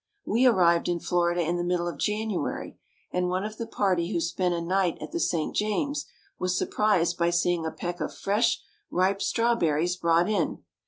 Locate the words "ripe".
8.89-9.21